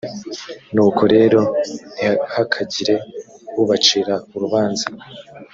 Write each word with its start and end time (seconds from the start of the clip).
nuko 0.73 1.01
rero 1.15 1.39
ntihakagire 1.95 2.95
ubacira 3.61 4.15
urubanza. 4.35 4.87